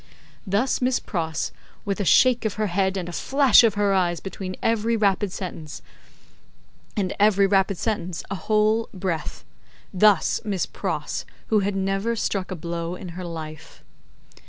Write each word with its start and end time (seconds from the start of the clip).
Thus 0.47 0.81
Miss 0.81 0.99
Pross, 0.99 1.51
with 1.85 1.99
a 1.99 2.05
shake 2.05 2.43
of 2.43 2.55
her 2.55 2.65
head 2.65 2.97
and 2.97 3.07
a 3.07 3.11
flash 3.11 3.63
of 3.63 3.75
her 3.75 3.93
eyes 3.93 4.19
between 4.19 4.55
every 4.59 4.97
rapid 4.97 5.31
sentence, 5.31 5.83
and 6.97 7.13
every 7.19 7.45
rapid 7.45 7.77
sentence 7.77 8.23
a 8.31 8.33
whole 8.33 8.89
breath. 8.95 9.45
Thus 9.93 10.41
Miss 10.43 10.65
Pross, 10.65 11.23
who 11.49 11.59
had 11.59 11.75
never 11.75 12.15
struck 12.15 12.49
a 12.49 12.55
blow 12.55 12.95
in 12.95 13.09
her 13.09 13.23
life. 13.23 13.83